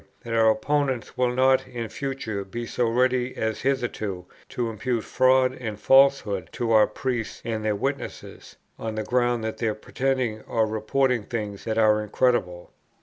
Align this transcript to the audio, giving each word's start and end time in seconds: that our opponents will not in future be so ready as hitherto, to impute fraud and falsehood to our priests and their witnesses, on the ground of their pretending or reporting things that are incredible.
that 0.23 0.33
our 0.33 0.49
opponents 0.49 1.15
will 1.15 1.31
not 1.31 1.67
in 1.67 1.87
future 1.87 2.43
be 2.43 2.65
so 2.65 2.87
ready 2.89 3.37
as 3.37 3.61
hitherto, 3.61 4.25
to 4.49 4.67
impute 4.67 5.03
fraud 5.03 5.53
and 5.53 5.79
falsehood 5.79 6.49
to 6.51 6.71
our 6.71 6.87
priests 6.87 7.39
and 7.45 7.63
their 7.63 7.75
witnesses, 7.75 8.55
on 8.79 8.95
the 8.95 9.03
ground 9.03 9.45
of 9.45 9.57
their 9.57 9.75
pretending 9.75 10.41
or 10.47 10.65
reporting 10.65 11.21
things 11.21 11.65
that 11.65 11.77
are 11.77 12.01
incredible. 12.01 12.71